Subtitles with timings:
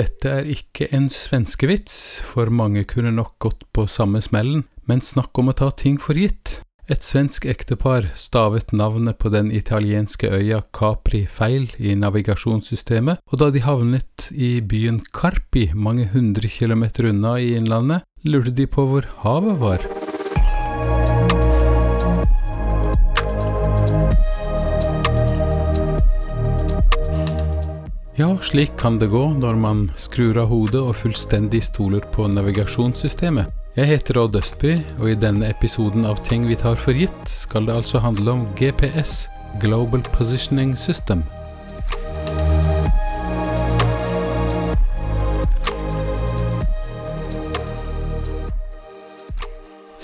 [0.00, 5.36] Dette er ikke en svenskevits, for mange kunne nok gått på samme smellen, men snakk
[5.42, 6.62] om å ta ting for gitt.
[6.90, 13.52] Et svensk ektepar stavet navnet på den italienske øya Capri feil i navigasjonssystemet, og da
[13.52, 19.12] de havnet i byen Carpi mange hundre kilometer unna i innlandet, lurte de på hvor
[19.20, 19.90] havet var.
[28.20, 33.48] Ja, slik kan det gå når man skrur av hodet og fullstendig stoler på navigasjonssystemet.
[33.78, 37.64] Jeg heter Odd Østby, og i denne episoden av Ting vi tar for gitt, skal
[37.64, 39.22] det altså handle om GPS,
[39.64, 41.24] Global Positioning System.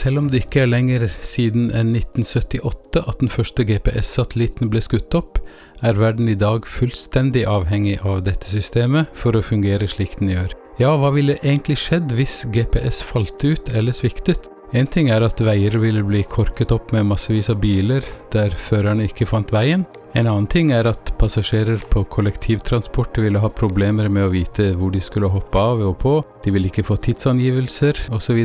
[0.00, 5.12] Selv om det ikke er lenger siden enn 1978 at den første GPS-satellitten ble skutt
[5.18, 5.40] opp,
[5.84, 10.54] er verden i dag fullstendig avhengig av dette systemet for å fungere slik den gjør.
[10.80, 14.48] Ja, hva ville egentlig skjedd hvis GPS falt ut eller sviktet?
[14.72, 19.10] En ting er at veier ville bli korket opp med massevis av biler der førerne
[19.10, 19.84] ikke fant veien.
[20.12, 24.90] En annen ting er at passasjerer på kollektivtransport ville ha problemer med å vite hvor
[24.90, 28.40] de skulle hoppe av og på, de ville ikke få tidsangivelser osv.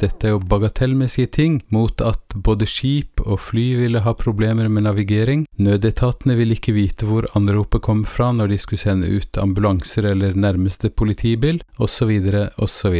[0.00, 4.88] Dette er jo bagatellmessige ting, mot at både skip og fly ville ha problemer med
[4.88, 5.44] navigering.
[5.60, 10.38] Nødetatene ville ikke vite hvor anropet kom fra når de skulle sende ut ambulanser eller
[10.40, 12.16] nærmeste politibil, osv.,
[12.56, 12.96] osv.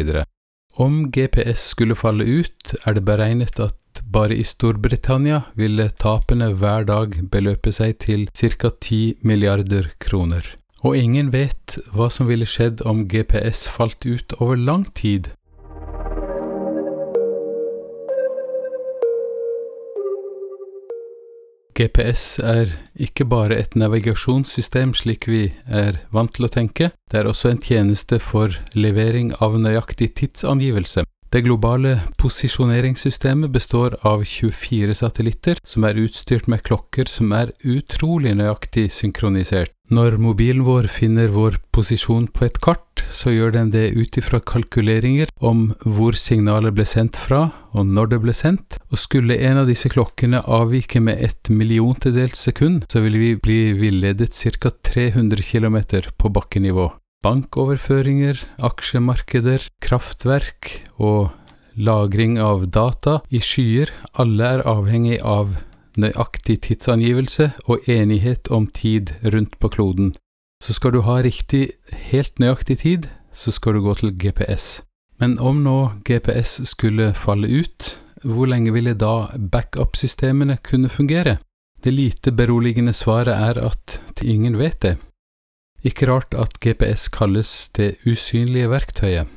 [0.76, 6.86] Om GPS skulle falle ut, er det beregnet at bare i Storbritannia ville tapene hver
[6.88, 8.70] dag beløpe seg til ca.
[8.70, 10.46] 10 milliarder kroner.
[10.82, 15.32] Og ingen vet hva som ville skjedd om GPS falt ut over lang tid.
[21.80, 27.30] GPS er ikke bare et navigasjonssystem slik vi er vant til å tenke, det er
[27.30, 31.06] også en tjeneste for levering av nøyaktig tidsangivelse.
[31.30, 38.32] Det globale posisjoneringssystemet består av 24 satellitter som er utstyrt med klokker som er utrolig
[38.34, 39.70] nøyaktig synkronisert.
[39.94, 44.40] Når mobilen vår finner vår posisjon på et kart, så gjør den det ut ifra
[44.42, 47.44] kalkuleringer om hvor signalet ble sendt fra,
[47.78, 52.42] og når det ble sendt, og skulle en av disse klokkene avvike med et milliontedels
[52.42, 54.74] sekund, så ville vi bli villedet ca.
[54.90, 55.78] 300 km
[56.18, 56.90] på bakkenivå.
[57.20, 61.34] Bankoverføringer, aksjemarkeder, kraftverk og
[61.76, 65.58] lagring av data i skyer, alle er avhengig av
[66.00, 70.14] nøyaktig tidsangivelse og enighet om tid rundt på kloden.
[70.64, 71.74] Så skal du ha riktig,
[72.08, 74.80] helt nøyaktig tid, så skal du gå til GPS.
[75.20, 77.90] Men om nå GPS skulle falle ut,
[78.24, 81.36] hvor lenge ville da backup-systemene kunne fungere?
[81.84, 84.96] Det lite beroligende svaret er at ingen vet det.
[85.80, 89.30] Ikke rart at GPS kalles det usynlige verktøyet,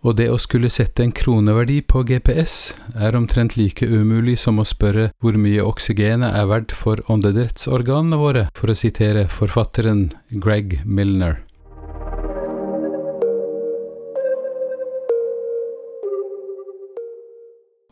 [0.00, 4.64] og det å skulle sette en kroneverdi på GPS er omtrent like umulig som å
[4.64, 11.42] spørre hvor mye oksygenet er verdt for åndedrettsorganene våre, for å sitere forfatteren Greg Milner.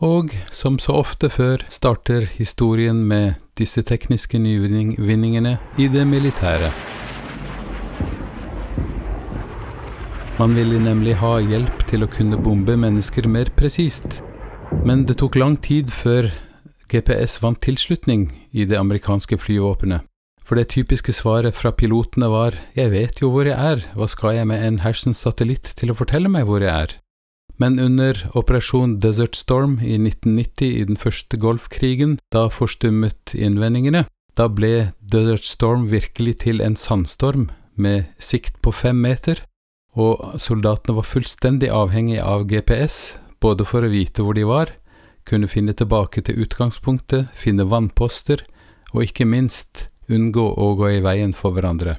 [0.00, 6.70] Og som så ofte før starter historien med disse tekniske nyvinningene i det militære.
[10.38, 14.20] Man ville nemlig ha hjelp til å kunne bombe mennesker mer presist.
[14.86, 16.28] Men det tok lang tid før
[16.86, 20.06] GPS vant tilslutning i det amerikanske flyvåpenet.
[20.38, 24.36] For det typiske svaret fra pilotene var 'jeg vet jo hvor jeg er, hva skal
[24.36, 26.94] jeg med en hersens satellitt til å fortelle meg hvor jeg er'?
[27.58, 34.06] Men under operasjon Desert Storm i 1990 i den første Golfkrigen, da forstummet innvendingene,
[34.36, 39.42] da ble Desert Storm virkelig til en sandstorm med sikt på fem meter,
[39.98, 44.72] og soldatene var fullstendig avhengig av GPS, både for å vite hvor de var,
[45.28, 48.44] kunne finne tilbake til utgangspunktet, finne vannposter,
[48.94, 51.98] og ikke minst unngå å gå i veien for hverandre.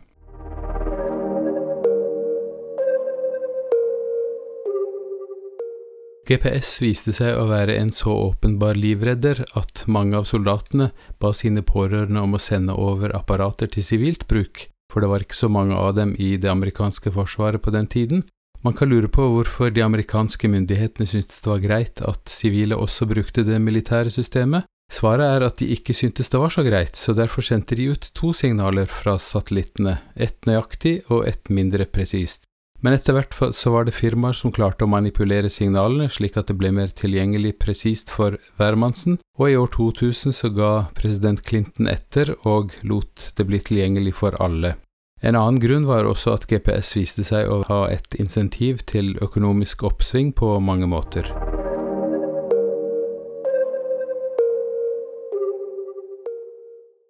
[6.29, 11.63] GPS viste seg å være en så åpenbar livredder at mange av soldatene ba sine
[11.65, 15.77] pårørende om å sende over apparater til sivilt bruk, for det var ikke så mange
[15.77, 18.24] av dem i det amerikanske forsvaret på den tiden.
[18.65, 23.07] Man kan lure på hvorfor de amerikanske myndighetene syntes det var greit at sivile også
[23.07, 24.68] brukte det militære systemet.
[24.91, 28.09] Svaret er at de ikke syntes det var så greit, så derfor sendte de ut
[28.18, 32.48] to signaler fra satellittene, ett nøyaktig og ett mindre presist.
[32.81, 36.55] Men etter hvert så var det firmaer som klarte å manipulere signalene slik at det
[36.59, 42.35] ble mer tilgjengelig presist for hvermannsen, og i år 2000 så ga president Clinton etter
[42.47, 44.77] og lot det bli tilgjengelig for alle.
[45.19, 49.83] En annen grunn var også at GPS viste seg å ha et insentiv til økonomisk
[49.91, 51.27] oppsving på mange måter.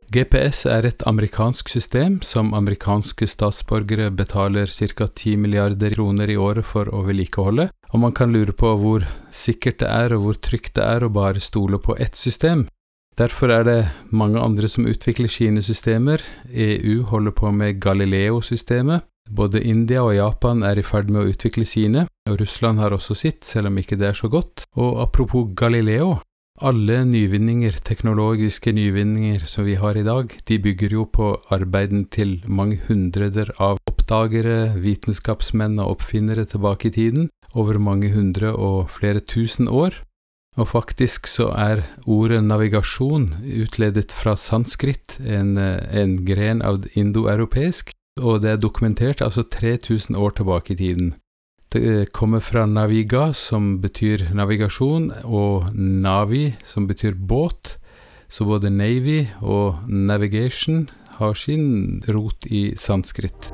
[0.09, 5.05] GPS er et amerikansk system som amerikanske statsborgere betaler ca.
[5.05, 9.83] 10 milliarder kroner i året for å vedlikeholde, og man kan lure på hvor sikkert
[9.83, 12.65] det er og hvor trygt det er å bare stole på ett system.
[13.21, 13.79] Derfor er det
[14.09, 16.23] mange andre som utvikler sine systemer.
[16.49, 19.05] EU holder på med Galileo-systemet.
[19.29, 23.13] Både India og Japan er i ferd med å utvikle sine, og Russland har også
[23.13, 24.65] sitt, selv om ikke det er så godt.
[24.79, 26.15] Og apropos Galileo,
[26.59, 32.39] alle nyvinninger, teknologiske nyvinninger som vi har i dag, de bygger jo på arbeiden til
[32.47, 39.23] mange hundreder av oppdagere, vitenskapsmenn og oppfinnere tilbake i tiden, over mange hundre og flere
[39.23, 40.01] tusen år.
[40.59, 43.29] Og faktisk så er ordet navigasjon
[43.63, 50.35] utledet fra sanskrit, en, en gren av indoeuropeisk, og det er dokumentert altså 3000 år
[50.35, 51.13] tilbake i tiden.
[51.71, 57.75] Det eh, kommer fra naviga, som betyr navigasjon, og navi, som betyr båt.
[58.29, 60.87] Så både navy og navigation
[61.19, 63.51] har sin rot i sanskrit.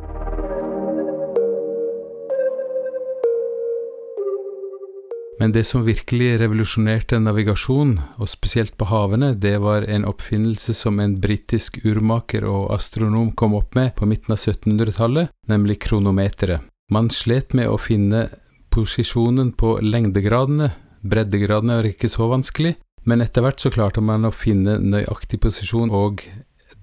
[5.40, 11.02] Men det som virkelig revolusjonerte navigasjon, og spesielt på havene, det var en oppfinnelse som
[11.04, 16.64] en britisk urmaker og astronom kom opp med på midten av 1700-tallet, nemlig kronometeret.
[16.94, 18.28] Man slet med å finne
[18.70, 20.70] posisjonen på lengdegradene,
[21.02, 22.76] breddegradene var ikke så vanskelig,
[23.10, 26.22] men etter hvert så klarte man å finne nøyaktig posisjon, og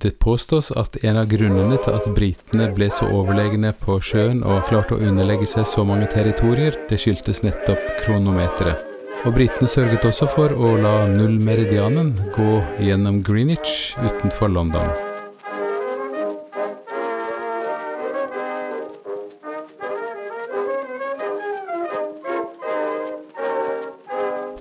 [0.03, 4.65] det påstås at en av grunnene til at britene ble så overlegne på sjøen og
[4.67, 8.83] klarte å underlegge seg så mange territorier, det skyldtes nettopp kronometeret.
[9.23, 15.12] Og britene sørget også for å la nullmeridianen gå gjennom Greenwich utenfor London.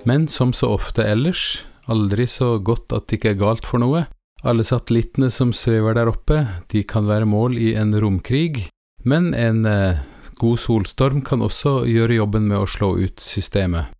[0.04, 4.06] Men som så ofte ellers, aldri så godt at det ikke er galt for noe.
[4.42, 6.40] Alle satellittene som svever der oppe,
[6.74, 8.66] de kan være mål i en romkrig,
[9.06, 10.02] men en eh,
[10.42, 13.94] god solstorm kan også gjøre jobben med å slå ut systemet.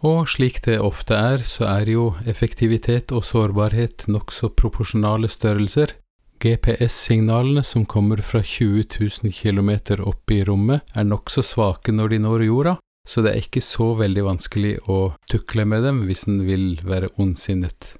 [0.00, 5.92] Og slik det ofte er, så er jo effektivitet og sårbarhet nokså proporsjonale størrelser.
[6.40, 12.20] GPS-signalene som kommer fra 20 000 km opp i rommet, er nokså svake når de
[12.24, 12.78] når jorda,
[13.08, 15.00] så det er ikke så veldig vanskelig å
[15.30, 17.94] tukle med dem hvis en vil være ondsinnet.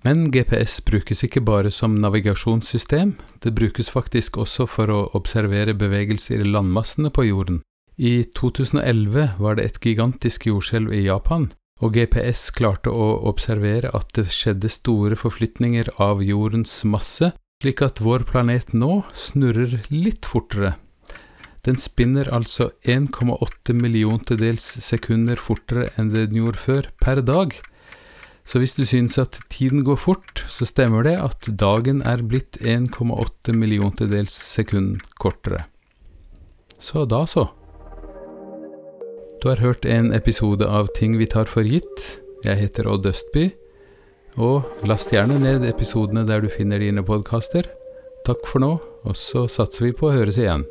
[0.00, 6.40] Men GPS brukes ikke bare som navigasjonssystem, det brukes faktisk også for å observere bevegelser
[6.40, 7.60] i landmassene på jorden.
[8.00, 11.50] I 2011 var det et gigantisk jordskjelv i Japan,
[11.84, 18.00] og GPS klarte å observere at det skjedde store forflytninger av jordens masse slik at
[18.00, 20.78] vår planet nå snurrer litt fortere.
[21.66, 27.52] Den spinner altså 1,8 milliontedels sekunder fortere enn den gjorde før, per dag.
[28.48, 32.56] Så hvis du synes at tiden går fort, så stemmer det at dagen er blitt
[32.64, 35.66] 1,8 milliontedels sekund kortere.
[36.80, 37.50] Så da så.
[39.40, 42.20] Du har hørt en episode av Ting vi tar for gitt.
[42.44, 43.50] Jeg heter Odd Østby.
[44.38, 47.66] Og last gjerne ned episodene der du finner dine podkaster.
[48.26, 50.68] Takk for nå, og så satser vi på å høres igjen.